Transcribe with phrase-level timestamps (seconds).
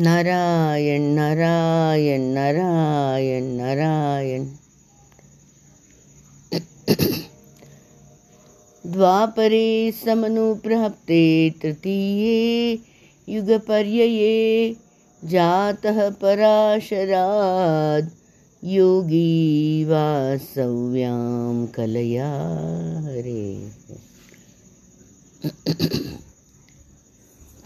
[0.00, 4.46] नारायण नारायण नारायण नारायण।
[8.86, 12.78] द्वापरे समनुप्राप्ते तृतीये
[13.28, 14.74] युगपर्यये
[15.24, 18.08] जातः पराशराद्
[18.64, 22.30] योगी वासव्यां कलया
[23.06, 23.70] हरे।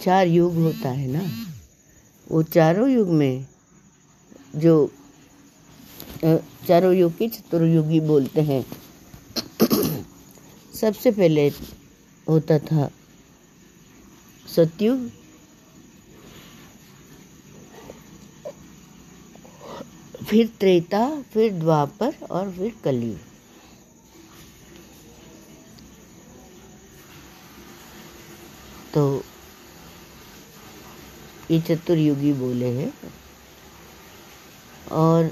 [0.05, 1.55] चार योग होता है ना?
[2.43, 3.47] चारों युग में
[4.57, 4.91] जो
[6.69, 8.67] चारों युग की चतुर्युगी बोलते हैं,
[10.75, 11.49] सबसे पहले
[12.29, 12.91] होता था
[14.57, 15.11] सतयुग।
[20.25, 23.17] फिर त्रेता, फिर द्वापर और फिर कलयुग।
[28.95, 29.23] तो
[31.51, 32.93] ये चतुर्युगी बोले हैं।
[34.93, 35.31] और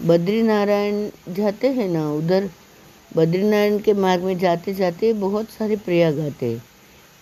[0.00, 2.48] बद्रीनारायण जाते हैं ना, उधर
[3.16, 6.62] बद्रीनारायण के मार्ग में जाते जाते बहुत सारे प्रयाग आते हैं।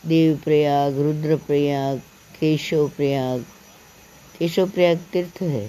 [0.04, 1.98] देव प्रयाग रुद्र प्रयाग
[2.40, 3.44] केशव प्रयाग
[4.38, 5.66] केशव प्रयाग तीर्थ है।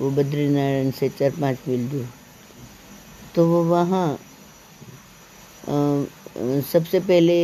[0.00, 2.06] वो बद्रीनारायण से चार पाँच मील दूर।
[3.34, 4.18] तो वो वहाँ
[6.62, 7.36] सबसे पहले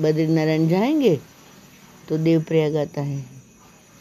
[0.00, 1.18] बद्रीनारायण जाएँगे?
[2.08, 3.24] तो देवप्रयाग आता है।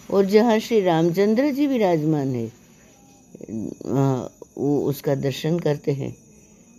[0.10, 2.52] और जहाँ श्री रामचंद्र जी विराजमान है
[4.58, 6.16] वो उसका दर्शन करते हैं।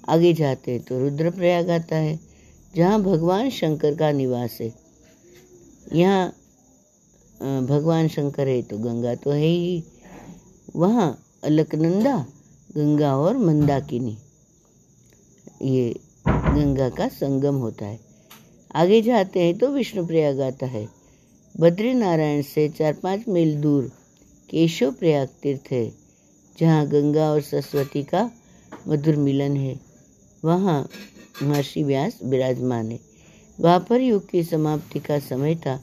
[0.08, 2.18] आगे जाते हैं तो रुद्रप्रयाग आता है,
[2.74, 4.72] जहाँ भगवान शंकर का निवास है।
[5.92, 6.32] यहाँ
[7.66, 9.82] भगवान शंकर है तो गंगा तो है ही।
[10.76, 11.08] वहाँ
[11.44, 12.16] अलकनंदा,
[12.70, 14.16] गंगा और मंदाकिनी,
[15.62, 15.94] ये
[16.26, 17.98] गंगा का संगम होता है।
[18.74, 20.86] आगे जाते हैं तो विष्णु प्रयाग आता है।
[21.60, 23.92] बद्रीनारायण से चार पाँच मील दूर
[24.50, 25.94] केशव प्रयाग तीर्थ है,
[26.60, 28.30] जहाँ गंगा और सरस्वती का
[28.88, 29.80] मधुर मिलन है।
[30.44, 30.88] वहाँ
[31.42, 32.96] महर्षि व्यास विराजमान है।
[33.60, 35.80] द्वापर युग की समाप्ति का समय था,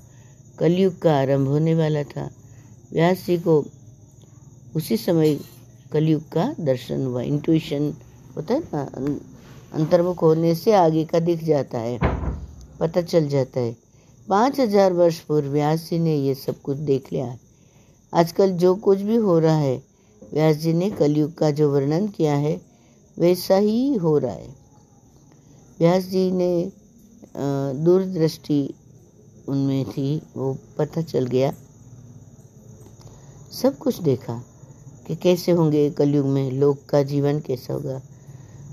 [0.60, 2.30] कलयुग का आरंभ होने वाला था।
[2.92, 3.66] व्यास जी को
[4.76, 5.40] उसी समय
[5.92, 7.94] कलयुग का दर्शन हुआ। इंट्यूशन
[8.36, 9.22] होता है ना, अं-
[9.74, 12.00] अंतर्मुख होने से आगे का दिख जाता है,
[12.80, 13.83] पता चल जाता है।
[14.28, 17.40] पाँच हज़ार वर्ष पूर्व व्यास जी ने ये सब कुछ देख लिया है।
[18.14, 19.82] आजकल जो कुछ भी हो रहा है,
[20.22, 22.60] व्यास जी ने कलयुग का जो वर्णन किया है,
[23.18, 24.48] वैसा ही हो रहा है।
[25.80, 26.72] व्यास जी ने
[27.76, 28.74] दूरदृष्टि
[29.48, 31.52] उनमें थी, वो पता चल गया।
[33.54, 34.42] सब कुछ देखा
[35.08, 38.02] कि कैसे होंगे कलयुग में लोग का जीवन कैसा होगा।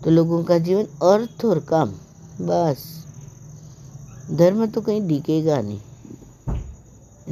[0.05, 1.91] तो लोगों का जीवन अर्थ और काम,
[2.41, 2.87] बस।
[4.30, 5.80] धर्म तो कहीं दिखेगा नहीं।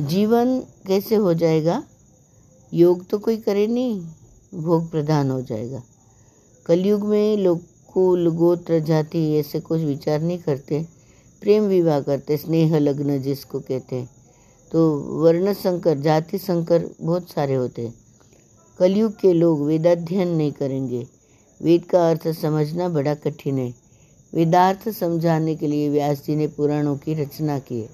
[0.06, 1.84] जीवन कैसे हो जाएगा?
[2.75, 4.06] योग तो कोई करे नहीं,
[4.54, 5.82] भोग प्रधान हो जाएगा।
[6.66, 7.60] कलयुग में लोग
[7.94, 10.86] कुल, गोत्र, जाति ऐसे कुछ विचार नहीं करते।
[11.41, 14.10] प्रेम विवाह करते, स्नेह, लग्न जिसको कहते हैं।
[14.72, 17.94] तो वर्ण संकर, जाति संकर बहुत सारे होते हैं।
[18.78, 21.06] कलयुग के लोग वेदाध्ययन नहीं करेंगे।
[21.62, 23.88] वेद का अर्थ समझना बड़ा कठिन है।
[24.33, 27.89] वेदार्थ समझाने के लिए व्यास जी ने पुराणों की रचना की है।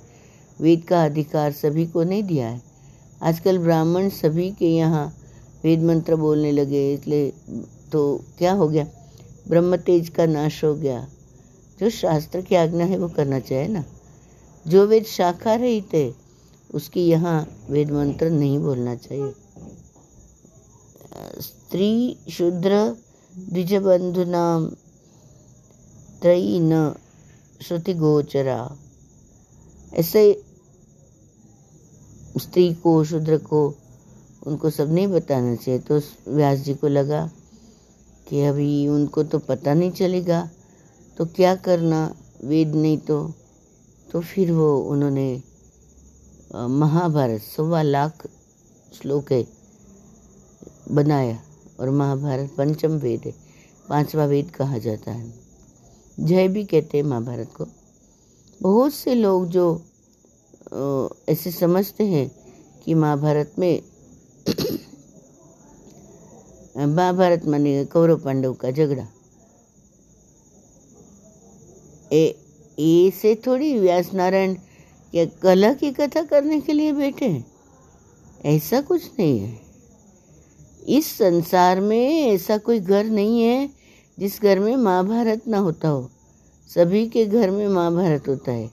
[0.61, 2.61] वेद का अधिकार सभी को नहीं दिया है।
[3.22, 5.06] आजकल ब्राह्मण सभी के यहाँ
[5.65, 7.33] वेद मंत्र बोलने लगे, इसलिए
[7.93, 8.87] तो क्या हो गया?
[9.49, 11.06] ब्रह्म तेज का नाश हो गया।
[11.81, 13.84] जो शास्त्र की आज्ञा है वो करना चाहिए ना।
[14.66, 16.12] जो वेद शाखा रहित है,
[16.71, 19.33] उसकी यहाँ वेद मंत्र नहीं बोलना चाहिए।
[21.41, 22.97] स्त्री, शूद्र
[23.34, 24.71] द्विजबंधुनाम
[26.25, 26.95] त्रयी न
[27.61, 28.77] श्रुति गोचरा।
[29.93, 30.23] ऐसे
[32.37, 33.75] स्त्री को, शूद्र को,
[34.47, 37.31] उनको सब नहीं बताना चाहिए। तो व्यास जी को लगा
[38.29, 40.49] कि अभी उनको तो पता नहीं चलेगा।
[41.19, 42.15] तो क्या करना?
[42.45, 43.33] वेद नहीं तो
[44.13, 45.43] तो फिर वो उन्होंने
[46.55, 48.27] महाभारत, सवा लाख
[48.93, 49.47] श्लोक है
[50.91, 51.39] बनाया
[51.81, 53.34] और महाभारत, पंचम वेद है
[53.89, 55.44] पांचवा वेद कहा जाता है।
[56.21, 57.66] जय भी कहते हैं महाभारत को।
[58.63, 59.83] बहुत से लोग जो
[61.28, 62.31] ऐसे समझते हैं
[62.84, 63.83] कि महाभारत में
[66.87, 69.09] महाभारत माने कौरव पांडव का झगड़ा।
[72.13, 74.57] ऐसे थोड़ी व्यास नारायण
[75.15, 77.47] या कला की कथा करने के लिए बैठे हैं।
[78.45, 79.60] ऐसा कुछ नहीं है।
[80.89, 83.71] इस संसार में ऐसा कोई घर नहीं है
[84.19, 86.11] जिस घर में महाभारत ना होता हो,
[86.71, 88.71] सभी के घर में महाभारत होता है।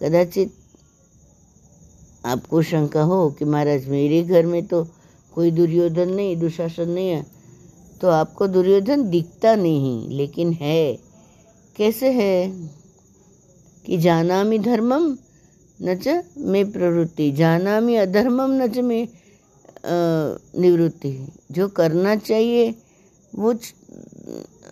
[0.00, 0.52] कदाचित
[2.24, 4.84] आपको शंका हो कि महाराज, मेरे घर में तो
[5.34, 7.24] कोई दुर्योधन नहीं, दुशासन नहीं है
[8.00, 10.98] तो आपको दुर्योधन दिखता नहीं, लेकिन है।
[11.76, 12.70] कैसे है
[13.84, 15.16] कि जानामि धर्मम
[15.78, 19.08] न च में प्रवृत्ति, जानामि अधर्मम न च में
[20.56, 21.12] निवृत्ति।
[21.52, 22.74] जो करना चाहिए,
[23.32, 23.54] वो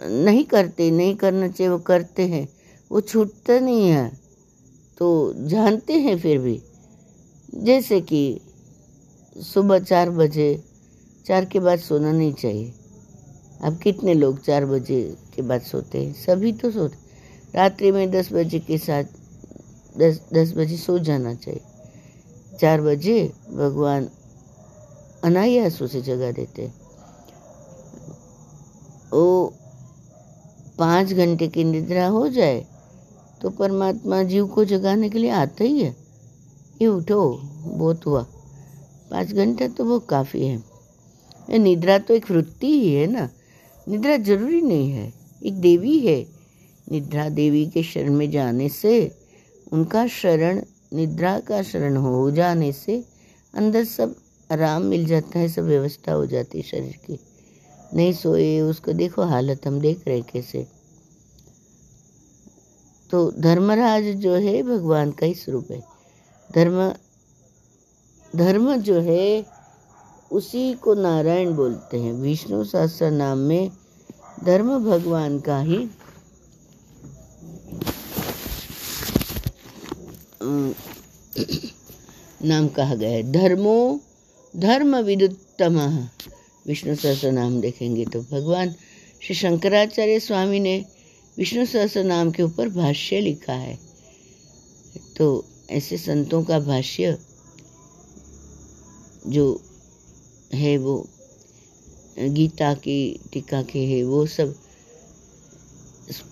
[0.07, 2.49] नहीं करते, नहीं करना चाहिए, वो करते हैं।
[2.93, 4.21] वो छूटता नहीं है।
[4.99, 6.63] तो जानते हैं फिर भी।
[7.55, 8.41] जैसे कि
[9.37, 10.65] सुबह चार बजे,
[11.27, 12.75] चार के बाद सोना नहीं चाहिए।
[13.63, 16.13] अब कितने लोग चार बजे के बाद सोते हैं?
[16.13, 16.97] सभी तो सोते
[17.55, 19.05] रात्रि में दस बजे के साथ,
[19.99, 21.61] दस दस बजे सो जाना चाहिए।
[22.61, 24.11] चार बजे भगवान
[25.25, 26.73] अनायास उसे जगा देते
[29.13, 29.55] वो
[30.79, 32.67] पाँच घंटे की निद्रा हो जाए
[33.43, 35.97] तो परमात्मा जीव को जगाने के लिए आता ही है।
[36.83, 38.23] ये उठो, बहुत हुआ।
[39.11, 43.29] पाँच घंटे तो वो काफ़ी है। निद्रा तो एक वृत्ति ही है ना।
[43.89, 45.13] निद्रा ज़रूरी नहीं है।
[45.45, 46.27] एक देवी है।
[46.93, 49.17] निद्रा देवी के शरण में जाने से,
[49.73, 50.63] उनका शरण,
[50.93, 53.05] निद्रा का शरण हो जाने से,
[53.55, 54.15] अंदर सब
[54.53, 57.19] आराम मिल जाता है, सब व्यवस्था हो जाती है शरीर की।
[57.95, 60.67] नहीं सोए, उसको देखो हालत, हम देख रहे कैसे।
[63.11, 65.83] तो धर्मराज जो है, भगवान का ही स्वरूप है।
[66.55, 66.95] धर्म
[68.37, 69.47] धर्म जो है,
[70.33, 73.71] उसी को नारायण बोलते हैं। विष्णु सहस्त्र नाम में
[74.45, 75.91] धर्म भगवान का ही
[82.43, 84.01] नाम कहा गया है। धर्मो,
[84.57, 86.09] धर्म विदुत्तम।
[86.71, 88.75] विष्णु सहस्र नाम देखेंगे तो भगवान
[89.23, 90.85] श्री शंकराचार्य स्वामी ने
[91.39, 93.79] विष्णु सहस्र नाम के ऊपर भाष्य लिखा है।
[95.17, 95.27] तो
[95.71, 97.17] ऐसे संतों का भाष्य
[99.27, 99.45] जो
[100.55, 100.97] है वो,
[102.19, 104.55] गीता की टीका के है, वो सब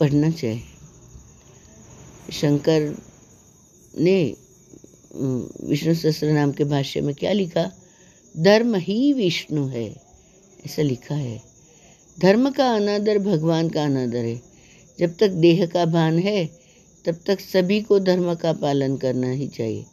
[0.01, 0.63] पढ़ना चाहिए।
[2.33, 2.95] शंकर
[3.95, 4.19] ने
[5.15, 7.71] विष्णु सहस्त्र नाम के भाष्य में क्या लिखा?
[8.35, 10.08] धर्म ही विष्णु है।
[10.67, 11.43] ऐसा लिखा है।
[12.21, 14.41] धर्म का अनादर भगवान का अनादर है।
[14.99, 16.51] जब तक देह का भान है,
[17.05, 19.85] तब तक सभी को धर्म का पालन करना ही चाहिए।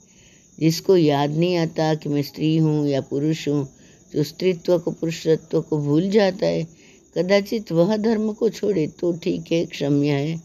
[0.59, 3.67] जिसको याद नहीं आता कि मैं स्त्री हूँ या पुरुष हूँ,
[4.13, 6.67] जो स्त्रीत्व को पुरुषत्व को भूल जाता है,
[7.15, 10.37] कदाचित वह धर्म को छोड़े तो ठीक है, क्षम्य है।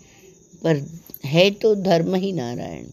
[0.62, 0.86] पर
[1.24, 2.84] है तो धर्म ही नारायण।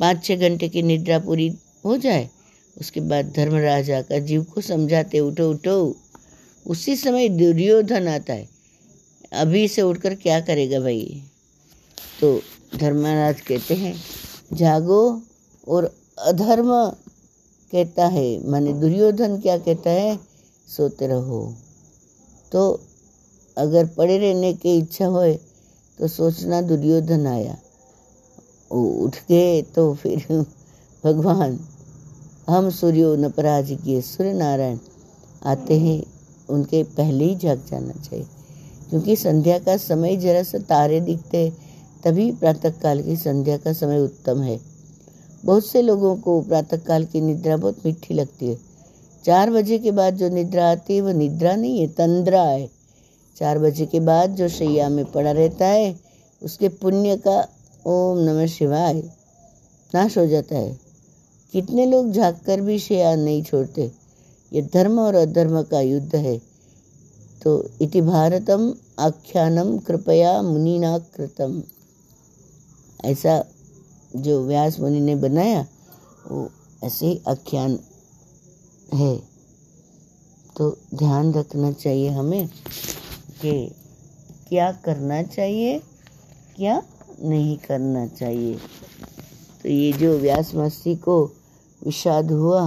[0.00, 1.52] पाँच छः घंटे की निद्रा पूरी
[1.84, 2.28] हो जाए,
[2.76, 5.96] उसके बाद धर्मराज का जीव को समझाते उठो उठो।
[6.66, 8.48] उसी समय दुर्योधन आता है।
[9.32, 11.22] अभी से उठकर क्या करेगा भाई?
[12.20, 12.40] तो
[12.76, 13.96] धर्मराज कहते हैं,
[14.52, 15.22] जागो
[15.68, 16.90] और अधर्म
[17.72, 20.18] कहता है, माने दुर्योधन क्या कहता है?
[20.68, 21.54] सोते रहो।
[22.52, 22.80] तो
[23.58, 25.38] अगर पड़े रहने की इच्छा होए
[25.98, 27.58] तो सोचना दुर्योधन आया।
[28.72, 30.26] वो उठ गए तो फिर
[31.04, 31.60] भगवान,
[32.48, 34.78] हम सूर्यो नपराज पराजिए सूर्य नारायण
[35.44, 36.19] आते हैं
[36.50, 38.26] उनके पहले ही जग जाना चाहिए।
[38.90, 41.52] क्योंकि संध्या का समय जरा सा तारे दिखते
[42.04, 44.60] तभी प्रातःकाल की संध्या का समय उत्तम है।
[45.44, 48.58] बहुत से लोगों को प्रातःकाल की निद्रा बहुत मीठी लगती है।
[49.24, 52.70] चार बजे के बाद जो निद्रा आती है वह निद्रा नहीं है, तंद्रा है।
[53.36, 56.00] चार बजे के बाद जो शैया में पड़ा रहता है,
[56.42, 57.48] उसके पुण्य का
[57.86, 58.94] ओम नमः शिवाय
[59.94, 60.80] नाश हो जाता है।
[61.52, 63.90] कितने लोग झाँक कर भी शैया नहीं छोड़ते।
[64.52, 66.38] ये धर्म और अधर्म का युद्ध है।
[67.42, 67.52] तो
[67.82, 71.62] इति भारतम आख्यानम कृपया मुनिना कृतम
[73.04, 73.42] ऐसा
[74.16, 75.66] जो व्यास मुनि ने बनाया,
[76.26, 76.50] वो
[76.84, 77.78] ऐसे ही आख्यान
[78.94, 79.16] है।
[80.56, 82.48] तो ध्यान रखना चाहिए हमें
[83.40, 83.52] कि
[84.48, 85.78] क्या करना चाहिए,
[86.56, 86.82] क्या
[87.22, 88.54] नहीं करना चाहिए।
[89.62, 91.24] तो ये जो व्यास मस्ती को
[91.82, 92.64] विषाद हुआ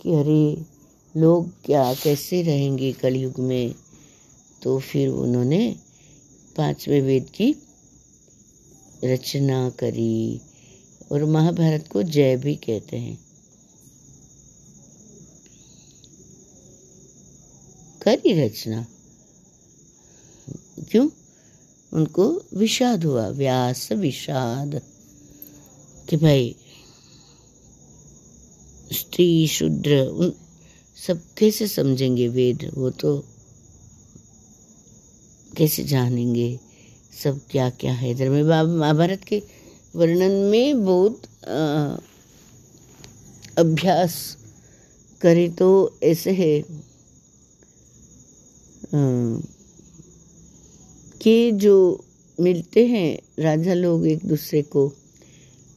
[0.00, 0.64] कि अरे
[1.16, 3.74] लोग क्या, कैसे रहेंगे कलयुग में?
[4.62, 5.76] तो फिर उन्होंने
[6.56, 7.54] पाँचवें वेद की
[9.04, 10.40] रचना करी
[11.12, 13.18] और महाभारत को जय भी कहते हैं।
[18.02, 18.86] करी रचना?
[20.90, 21.08] क्यों?
[21.92, 24.82] उनको विषाद हुआ, व्यास विषाद
[26.08, 26.56] कि भाई,
[28.92, 30.32] स्त्री, शूद्र, उन
[31.00, 32.70] सब कैसे समझेंगे वेद?
[32.74, 33.18] वो तो
[35.56, 36.58] कैसे जानेंगे
[37.22, 38.10] सब क्या क्या है?
[38.10, 39.42] इधर में महाभारत के
[39.96, 41.22] वर्णन में बहुत
[43.58, 44.14] अभ्यास
[45.20, 45.70] करें तो
[46.02, 46.60] ऐसे है
[51.22, 52.04] कि जो
[52.38, 54.92] मिलते हैं राजा लोग एक दूसरे को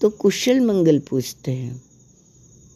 [0.01, 1.81] तो कुशल मंगल पूछते हैं।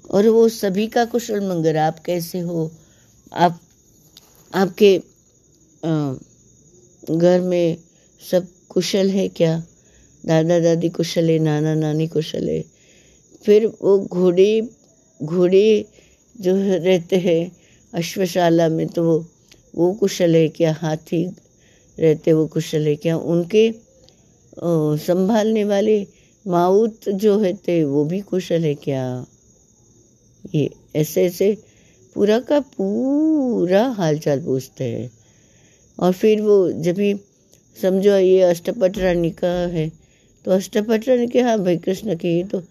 [0.09, 2.71] और वो सभी का कुशल मंगल, आप कैसे हो?
[3.31, 3.59] आप,
[4.53, 4.97] आपके
[7.15, 7.77] घर में
[8.21, 9.57] सब कुशल है क्या?
[10.23, 12.63] दादा दादी कुशल है, नाना नानी कुशल है।
[13.45, 14.61] फिर वो घोड़े
[15.19, 15.85] घोड़े
[16.35, 17.51] जो रहते हैं
[17.93, 19.25] अश्वशाला में तो वो
[19.75, 20.73] वो कुशल है क्या?
[20.73, 21.25] हाथी
[21.97, 23.17] रहते, वो कुशल है क्या?
[23.17, 23.71] उनके
[25.05, 26.05] संभालने वाले
[26.45, 29.03] माउत जो रहते वो भी कुशल है क्या?
[30.55, 31.55] ये ऐसे ऐसे
[32.15, 35.09] पूरा का पूरा हालचाल पूछते हैं।
[35.97, 37.13] और फिर वो जब भी
[37.77, 39.87] समझो ये अष्टपट रानी का है
[40.45, 42.61] तो अष्टपट रानी के हाँ भाई कृष्ण के की तो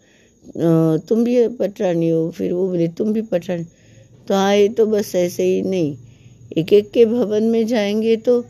[1.09, 3.65] तुम भी पटरानी हो, फिर वो बोले, तुम भी पटरानी
[4.29, 5.97] तो आए तो बस ऐसे ही नहीं।
[6.57, 8.41] एक एक के भवन में जाएँगे तो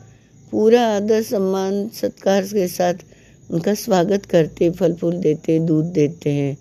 [0.52, 3.04] पूरा आदर, सम्मान, सत्कार के साथ
[3.50, 6.56] उनका स्वागत करते फल फूल देते दूध देते हैं।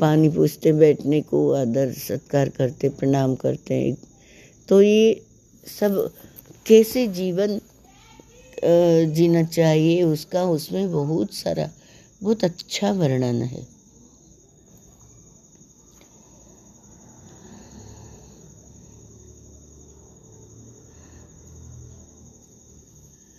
[0.00, 3.96] पानी पूछते, बैठने को आदर, सत्कार करते, प्रणाम करते हैं।
[4.68, 5.22] तो ये
[5.66, 6.10] सब
[6.66, 7.60] कैसे जीवन
[9.14, 11.68] जीना चाहिए, उसका उसमें बहुत सारा,
[12.22, 13.66] बहुत अच्छा वर्णन है।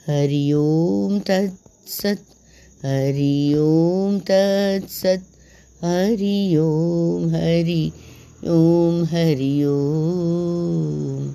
[0.07, 2.25] हरि ओम तत्सत,
[2.83, 5.25] हरि ओम तत्सत।
[5.83, 7.91] हरि ओम हरि
[8.47, 11.33] ओम हरि ओम।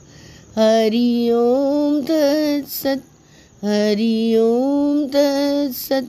[0.56, 3.02] हरि ओम तत्सत
[3.64, 6.08] हरि ओम तत्सत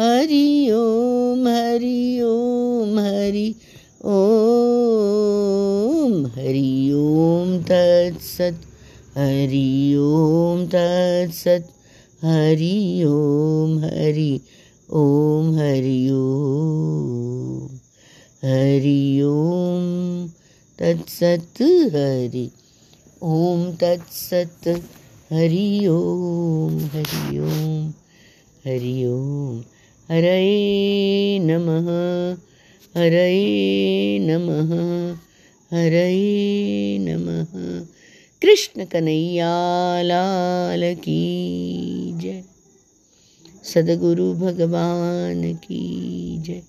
[0.00, 3.54] हरि ओम हरि ओम हरि
[4.04, 8.60] ओम। हरि ओम तत्सत
[9.16, 11.68] हरि ओम तत्सत
[12.24, 14.40] हरि ओम, हरि
[14.90, 17.66] ओम हरि ओम
[18.44, 20.28] हरि ओम,
[20.78, 21.62] तत्सत
[21.94, 22.50] हरि
[23.22, 24.68] ओम, तत्सत
[25.32, 27.88] हरि ओम हरि ओम
[28.66, 29.64] हरि ओम।
[30.10, 31.88] हरये नमः
[33.00, 34.70] हरये नमः
[35.76, 37.86] हरये नमः।
[38.42, 39.52] कृष्ण कन्हैया,
[40.02, 41.32] लाल की
[42.12, 42.55] जय।
[43.72, 45.80] सदगुरु भगवान की
[46.46, 46.66] जय।